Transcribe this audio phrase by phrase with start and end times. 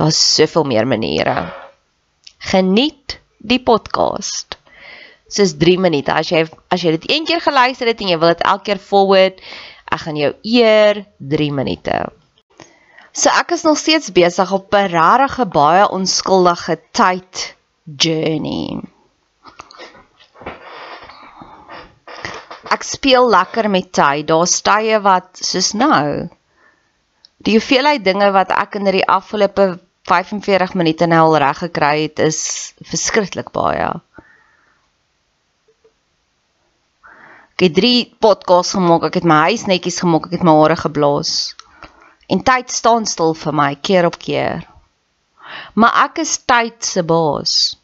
[0.00, 1.52] Daar's soveel meer maniere.
[2.38, 4.56] Geniet die podcast.
[5.28, 6.14] Dis 3 minute.
[6.16, 8.80] As jy as jy dit een keer geluister het en jy wil dit elke keer
[8.80, 9.42] forward,
[9.92, 11.02] ek gaan jou eer
[11.34, 11.98] 3 minute.
[13.12, 17.44] So ek is nog steeds besig op 'n rarige baie onskuldige tyd
[17.84, 18.80] journey.
[22.72, 24.26] Ek speel lekker met tyd.
[24.32, 26.30] Daar's tye wat soos nou.
[27.44, 32.18] Die hoeveelheid dinge wat ek in die afgelope 45 minute nou al reg gekry het
[32.24, 32.40] is
[32.80, 33.90] verskriklik baie.
[37.60, 40.78] Ek het 3 podcasts gemaak, ek het my huis netjies gemaak, ek het my hare
[40.80, 41.32] geblaas.
[42.32, 44.64] En tyd staan stil vir my keer op keer.
[45.74, 47.76] Maar ek is tyd se baas.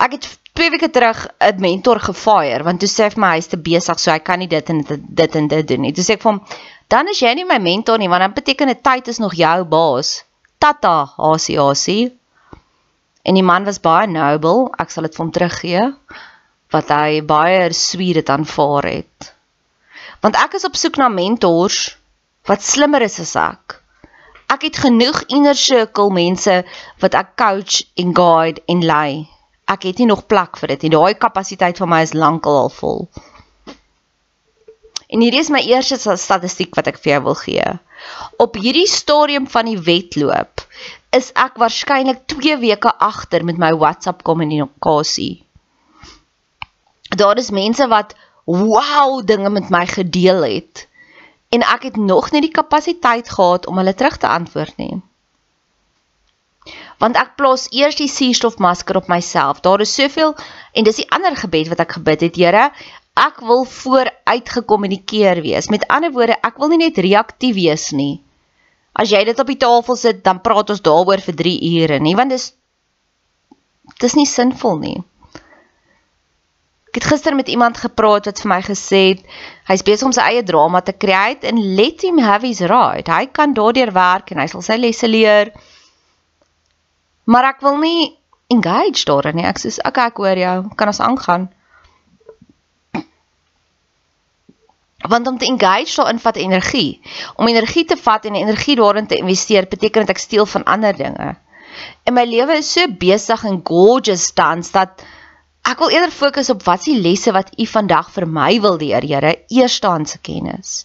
[0.00, 3.52] Ek het 2 weke terug 'n mentor gefire want toe sê hy vir my hy's
[3.52, 4.80] te besig so hy kan nie dit en
[5.20, 5.92] dit en dit doen nie.
[5.92, 6.40] Toe sê ek vir hom,
[6.88, 9.64] dan is jy nie my mentor nie want dan beteken dit tyd is nog jou
[9.64, 10.24] baas.
[10.62, 12.12] Tata HCHC.
[13.26, 15.86] En die man was baie noble, ek sal dit vir hom teruggee
[16.72, 19.32] wat hy baie sweet dit aanvaar het.
[20.22, 21.80] Want ek is op soek na mentors
[22.46, 23.76] wat slimmer is as ek.
[24.52, 26.56] Ek het genoeg inner circle mense
[27.02, 29.26] wat ek coach en guide en lei.
[29.66, 30.94] Ek het nie nog plek vir dit nie.
[30.94, 33.06] Daai kapasiteit van my is lankal al vol.
[35.12, 37.64] En hierdie is my eerste statistiek wat ek vir jou wil gee.
[38.40, 40.61] Op hierdie stadium van die wedloop
[41.12, 45.44] is ek waarskynlik 2 weke agter met my WhatsApp kommunikasie.
[47.12, 48.14] Daar is mense wat
[48.48, 50.86] wow dinge met my gedeel het
[51.52, 55.02] en ek het nog nie die kapasiteit gehad om hulle terug te antwoord nie.
[57.02, 59.60] Want ek plaas eers die suurstofmasker op myself.
[59.60, 60.32] Daar is soveel
[60.72, 62.70] en dis die ander gebed wat ek gebid het, Here,
[63.18, 65.68] ek wil vooruit gekommunikeer wees.
[65.68, 68.22] Met ander woorde, ek wil nie net reaktief wees nie.
[68.92, 72.16] As jy dit op die tafel sit, dan praat ons daaroor vir 3 ure nie,
[72.18, 72.52] want dis
[74.02, 74.98] dis nie sinvol nie.
[76.92, 79.22] Ek het gister met iemand gepraat wat vir my gesê het
[79.70, 83.08] hy's besig om sy eie drama te create en let him have his right.
[83.08, 85.54] Hy kan daardeur werk en hy sal sy lesse leer.
[87.24, 88.10] Maar ek wil nie
[88.52, 89.48] engage daarin nie.
[89.48, 90.56] Ek sê okay, ek hoor jou.
[90.76, 91.48] Kan ons aangaan?
[95.08, 97.00] Want om te engage daarin vat energie.
[97.36, 100.96] Om energie te vat en energie daarin te investeer beteken dat ek steel van ander
[100.96, 101.34] dinge.
[102.04, 105.02] En my lewe is so besig en gorgeous tans dat
[105.66, 109.02] ek wil eerder fokus op wat se lesse wat u vandag vir my wil leer,
[109.02, 110.84] Here, eerstehandse kennis.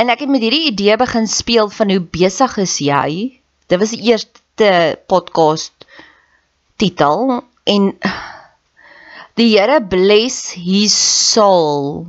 [0.00, 3.38] En ek het met hierdie idee begin speel van hoe besig is jy?
[3.68, 5.86] Dit was die eerste podcast
[6.76, 7.92] titel en
[9.40, 12.04] Die Here bless his soul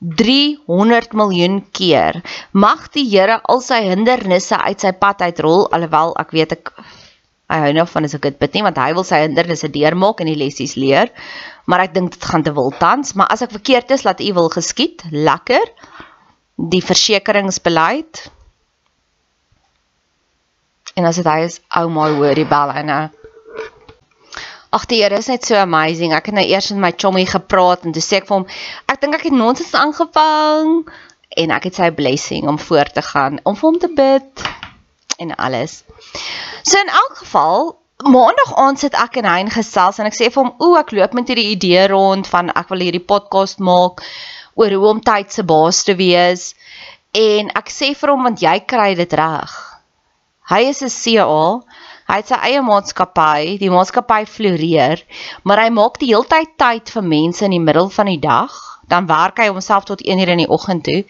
[0.00, 2.22] 300 miljoen keer.
[2.52, 6.72] Mag die Here al sy hindernisse uit sy pad uitrol alhoewel ek weet ek
[7.50, 10.22] hy hou nou van as ek dit bid nie want hy wil sy hindernisse deurmaak
[10.22, 11.10] en die lessies leer.
[11.66, 14.30] Maar ek dink dit gaan te wil tans, maar as ek verkeerd is, laat U
[14.38, 15.02] wil geskied.
[15.10, 15.66] Lekker.
[16.70, 18.28] Die versekeringsbeleid.
[20.94, 23.02] En as dit hy is, ou oh my hoor die bel en nou
[24.70, 26.12] Ag die Here is net so amazing.
[26.14, 28.44] Ek het nou eers met my chommy gepraat en toe sê ek vir hom,
[28.86, 30.84] ek dink ek het nonsens aangevang
[31.42, 34.44] en ek het sy blessing om voort te gaan, om vir hom te bid
[35.18, 35.80] en alles.
[36.62, 37.72] So in elk geval,
[38.06, 40.94] maandag aand sit ek en hy in gesels en ek sê vir hom, "O, ek
[40.94, 44.06] loop met hierdie idee rond van ek wil hierdie podcast maak
[44.54, 46.54] oor hoe om tyd se baas te wees."
[47.12, 49.50] En ek sê vir hom want jy kry dit reg.
[50.50, 51.60] Hy is 'n CA
[52.10, 54.98] Hy het sy eie maatskappy, die maatskappy floreer,
[55.46, 58.56] maar hy maak die heeltyd tyd vir mense in die middel van die dag.
[58.90, 61.04] Dan werk hy homself tot 1uur in die oggend toe.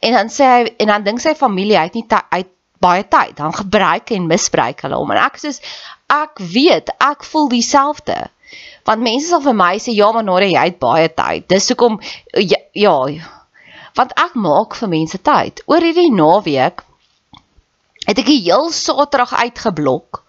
[0.00, 2.48] En dan sê hy en dan dink sy familie hy het nie uit
[2.80, 3.34] baie tyd.
[3.36, 5.12] Dan gebruik en misbruik hulle hom.
[5.12, 5.52] En ek sê
[6.16, 8.16] ek weet, ek voel dieselfde.
[8.88, 11.44] Want mense sal vir my sê ja, maar Nore, jy het baie tyd.
[11.52, 11.98] Dis hoekom
[12.40, 12.96] ja, ja.
[14.00, 15.60] Want ek maak vir mense tyd.
[15.68, 16.80] Oor hierdie naweek
[18.08, 20.22] het ek die heel Saterdag uitgeblok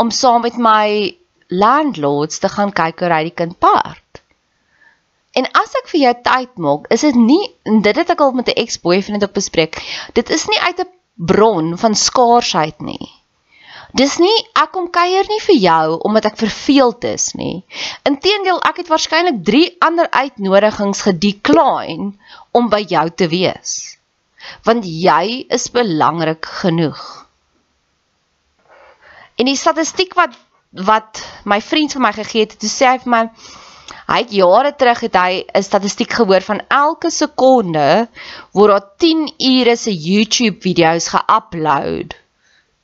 [0.00, 1.16] om saam met my
[1.50, 4.22] landlords te gaan kyk hoe ry die kind paard.
[5.38, 7.42] En as ek vir jou tyd maak, is dit nie
[7.86, 9.78] dit het ek al met 'n ex-boyfriend op bespreek.
[10.18, 10.90] Dit is nie uit 'n
[11.32, 13.10] bron van skaarsheid nie.
[13.92, 17.64] Dis nie ek kom kuier nie vir jou omdat ek verveeld is nie.
[18.06, 22.12] Inteendeel, ek het waarskynlik 3 ander uitnodigings gedecline
[22.52, 23.98] om by jou te wees.
[24.64, 27.29] Want jy is belangrik genoeg.
[29.40, 30.36] En die statistiek wat
[30.86, 31.18] wat
[31.50, 33.20] my vriend vir my gegee het, toe sê hy vir my
[34.10, 38.08] hy het jare terug het hy 'n statistiek gehoor van elke sekonde
[38.54, 42.14] word daar 10 ure se YouTube video's geupload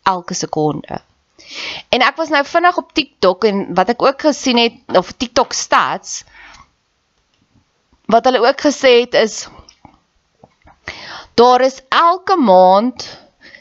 [0.02, 1.00] elke sekonde.
[1.90, 5.52] En ek was nou vinnig op TikTok en wat ek ook gesien het of TikTok
[5.52, 6.24] stats
[8.06, 9.46] wat hulle ook gesê het is
[11.34, 13.06] daar is elke maand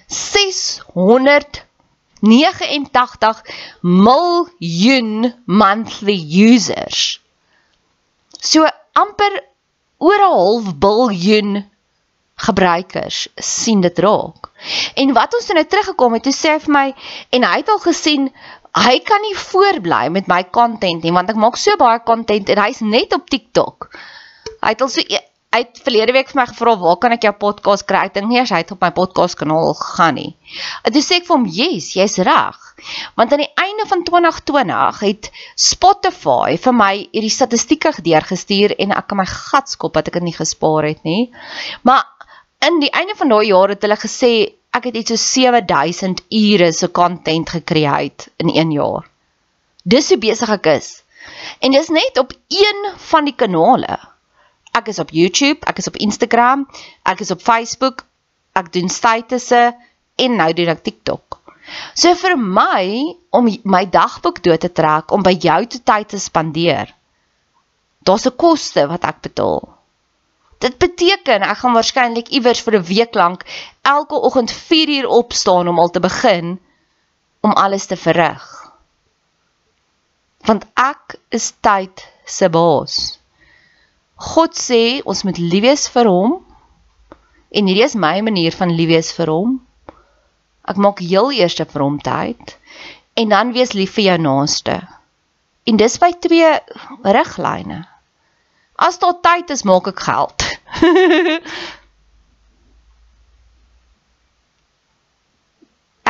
[0.08, 1.65] 600
[2.26, 3.42] 89
[3.82, 6.18] miljoen monthly
[6.50, 7.22] users.
[8.40, 9.44] So amper
[9.98, 11.66] oor 'n half biljoen
[12.36, 14.52] gebruikers sien dit raak.
[14.96, 16.88] En wat ons nou teruggekom het, toe sê hy vir my
[17.30, 18.28] en hy het al gesien
[18.76, 22.62] hy kan nie voortbly met my content nie want ek maak so baie content en
[22.66, 23.88] hy's net op TikTok.
[24.62, 25.24] Hy het al so e-
[25.56, 28.02] hy het verlede week vir my gevra waar kan ek jou podcast kry?
[28.10, 30.32] Ek dink nie hy het op my podcast kanaal gegaan nie.
[30.84, 32.58] En toe sê ek vir hom, "Yes, jy's reg."
[33.16, 39.08] Want aan die einde van 2020 het Spotify vir my hierdie statistieke deurgestuur en ek
[39.08, 41.32] kan my gatskop dat ek dit nie gespaar het nie.
[41.84, 42.04] Maar
[42.60, 46.74] in die einde van daai jaar het hulle gesê ek het iets so 7000 ure
[46.74, 49.08] se content gekreëer in 1 jaar.
[49.86, 51.04] Dis hoe besig ek is.
[51.62, 54.15] En dis net op een van die kanale
[54.76, 56.68] ek is op YouTube, ek is op Instagram,
[57.08, 58.06] ek is op Facebook,
[58.56, 59.64] ek doen statusse
[60.16, 61.40] en nou doen ek TikTok.
[61.98, 66.20] So vir my om my dagboek dood te trek om by jou te tyd te
[66.22, 66.92] spandeer.
[68.06, 69.76] Daar's 'n koste wat ek betaal.
[70.60, 73.46] Dit beteken ek gaan waarskynlik iewers vir 'n week lank
[73.82, 76.60] elke oggend 4 uur opstaan om al te begin
[77.42, 78.46] om alles te verrig.
[80.46, 83.15] Want ek is tyd se baas.
[84.16, 86.46] God sê ons moet lief wees vir hom.
[87.52, 89.60] En hierdie is my manier van lief wees vir hom.
[90.66, 92.58] Ek maak heel eers vir hom tyd
[93.16, 94.88] en dan wees lief vir jou naaste.
[95.66, 96.60] En dis by twee
[97.04, 97.88] riglyne.
[98.76, 100.44] As daar tyd is, maak ek geld.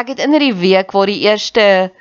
[0.01, 1.91] ek het in hierdie week waar die eerste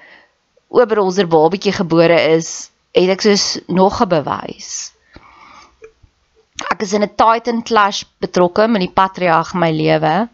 [0.74, 4.93] Oberholzer babatjie gebore is, het ek soos nog 'n bewys.
[6.62, 10.28] Ek is in 'n Titan clash betrokke met die patriarg my lewe.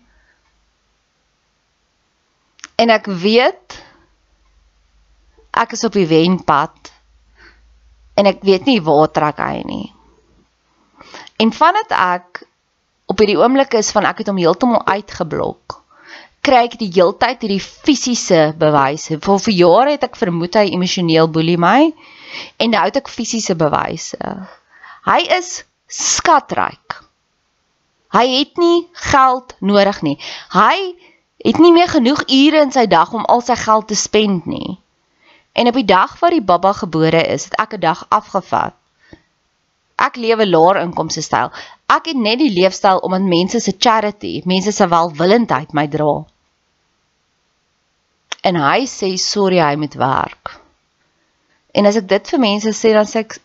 [2.76, 3.78] En ek weet
[5.50, 6.92] ek is op die wenpad
[8.14, 9.92] en ek weet nie waar trek hy nie.
[11.40, 12.44] En vandat ek
[13.06, 15.80] op hierdie oomblik is van ek het hom heeltemal uitgeblok
[16.46, 19.18] kry ek die heeltyd hierdie fisiese bewyse.
[19.20, 21.90] Vir vir jare het ek vermoed hy emosioneel boelie my
[22.56, 24.30] en nou het ek fisiese bewyse.
[25.04, 25.60] Hy is
[25.90, 27.00] skatryk.
[28.14, 30.16] Hy het nie geld nodig nie.
[30.54, 30.94] Hy
[31.44, 34.78] het nie meer genoeg ure in sy dag om al sy geld te spend nie.
[35.52, 38.74] En op die dag wat die baba gebore is, het ek 'n dag afgevat.
[39.98, 41.50] Ek lewe laer inkomste styl.
[41.86, 46.24] Ek het net die leefstyl omdat mense se charity, mense se welwillendheid my dra
[48.42, 50.56] en hy sê sorry hy moet werk.
[51.76, 53.36] En as ek dit vir mense sê dan sê ek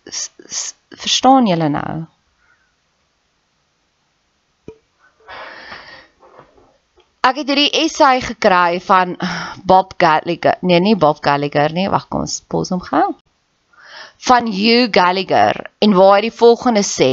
[0.96, 2.06] verstaan julle nou?
[7.26, 9.16] Ek het hierdie essay gekry van
[9.70, 10.60] Bob Gallagher.
[10.62, 11.88] Nee, nie Bob Gallagher nie.
[11.90, 13.08] Wag, kom ons pos hom gou.
[14.28, 17.10] Van Hugh Gallagher en waar hy die volgende sê: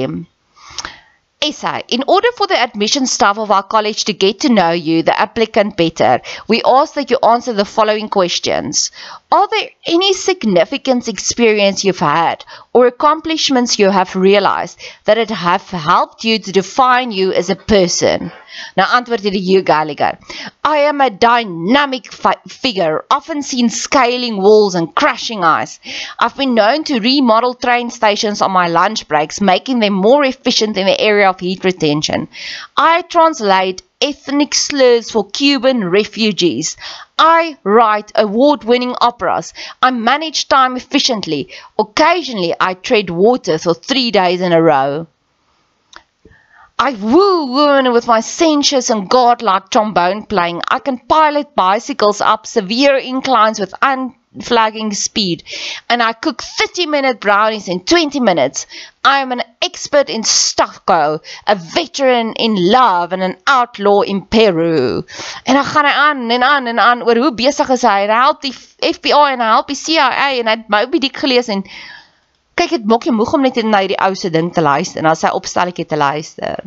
[1.42, 1.82] essay.
[1.88, 5.18] In order for the admission staff of our college to get to know you, the
[5.18, 8.90] applicant, better, we ask that you answer the following questions.
[9.32, 15.62] Are there any significant experience you've had or accomplishments you have realized that it have
[15.70, 18.30] helped you to define you as a person?
[18.76, 20.18] Now, antwoord hierdie Hugh Gallagher.
[20.62, 22.12] I am a dynamic
[22.46, 25.80] figure, often seen scaling walls and crashing ice.
[26.18, 30.76] I've been known to remodel train stations on my lunch breaks, making them more efficient
[30.76, 32.28] in the area of heat retention.
[32.76, 36.76] I translate ethnic slurs for Cuban refugees.
[37.16, 39.54] I write award winning operas.
[39.80, 41.50] I manage time efficiently.
[41.78, 45.06] Occasionally, I tread water for three days in a row.
[46.78, 50.62] I woo women with my sensuous and godlike trombone playing.
[50.68, 53.72] I can pilot bicycles up severe inclines with
[54.34, 55.44] unflagging speed.
[55.88, 58.66] And I cook 30 minute brownies in 20 minutes.
[59.04, 65.02] I am an expert in stucco, a veteran in love and an outlaw in Peru.
[65.44, 68.06] En dan gaan hy aan en aan en aan oor hoe besig is hy.
[68.06, 68.54] Hy help die
[68.92, 71.64] FBI en hy help die CIA en hy het Moby Dick gelees en
[72.54, 75.08] kyk dit maak jou moeg om net na hierdie ou se ding te luister en
[75.08, 76.62] na sy opstelletjie te luister.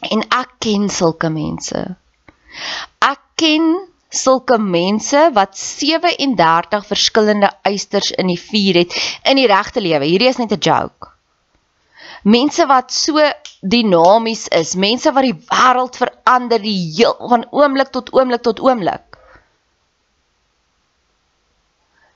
[0.00, 1.80] En ek ken sulke mense.
[3.04, 9.80] Ek ken sulke mense wat 37 verskillende eisters in die vuur het in die regte
[9.80, 10.04] lewe.
[10.04, 11.12] Hierdie is net 'n joke.
[12.22, 13.22] Mense wat so
[13.60, 19.16] dinamies is, mense wat die wêreld verander die heel van oomblik tot oomblik tot oomblik.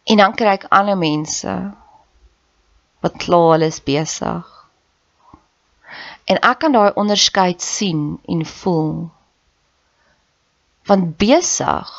[0.05, 1.55] En dan kry ek ander mense
[3.01, 4.45] wat klaar is besig.
[6.25, 9.11] En ek kan daai onderskeid sien en voel.
[10.87, 11.91] Want besig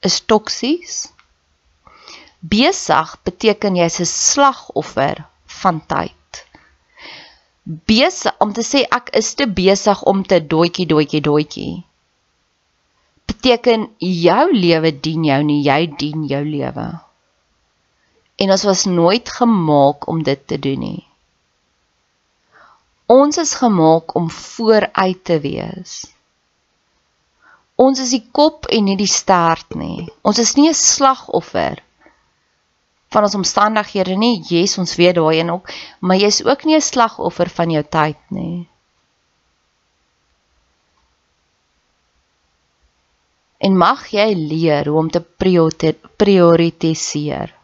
[0.00, 1.12] is toksies.
[2.40, 5.24] Besig beteken jy's 'n slagoffer
[5.60, 6.44] van tyd.
[7.66, 11.84] Besig om te sê ek is te besig om te doetjie doetjie doetjie.
[13.26, 16.86] Beteken jou lewe dien jou nie, jy dien jou lewe.
[18.38, 21.06] En ons was nooit gemaak om dit te doen nie.
[23.06, 26.15] Ons is gemaak om vooruit te wees.
[27.76, 30.08] Ons is die kop en nie die stert nie.
[30.24, 31.82] Ons is nie 'n slagoffer
[33.12, 34.42] van ons omstandighede nie.
[34.48, 35.68] Yes, ons weet daai en ook,
[36.00, 38.68] maar jy is ook nie 'n slagoffer van jou tyd nie.
[43.58, 45.20] En mag jy leer hoe om te
[46.16, 47.56] prioritiseer.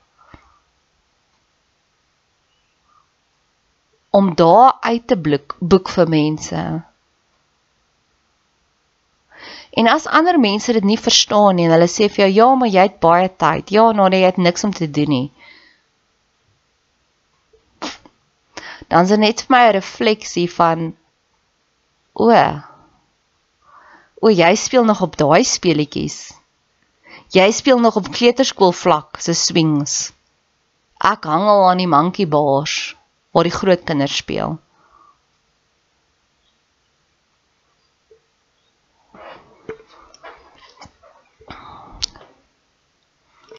[4.12, 6.62] om daar uit te blik boek vir mense.
[9.72, 12.68] En as ander mense dit nie verstaan nie en hulle sê vir jou ja, maar
[12.68, 13.72] jy het baie tyd.
[13.72, 15.28] Ja, nou jy het niks om te doen nie.
[18.92, 20.92] Dan is dit net vir my 'n refleksie van
[22.12, 22.28] o.
[24.20, 26.18] O, jy speel nog op daai speletjies.
[27.32, 30.12] Jy speel nog op kleuterskool vlak se swings.
[31.00, 32.94] Ek hang al aan die monkey bars
[33.32, 34.58] waar die groot kinders speel.